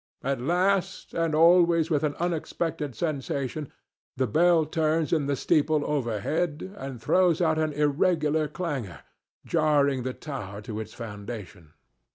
At 0.23 0.41
last, 0.41 1.13
and 1.13 1.35
always 1.35 1.91
with 1.91 2.03
an 2.03 2.15
unexpected 2.15 2.95
sensation, 2.95 3.71
the 4.17 4.25
bell 4.25 4.65
turns 4.65 5.13
in 5.13 5.27
the 5.27 5.35
steeple 5.35 5.85
overhead 5.85 6.73
and 6.75 6.99
throws 6.99 7.39
out 7.39 7.59
an 7.59 7.71
irregular 7.71 8.47
clangor, 8.47 9.01
jarring 9.45 10.01
the 10.01 10.15
tower 10.15 10.59
to 10.61 10.79
its 10.79 10.95
foundation. 10.95 11.73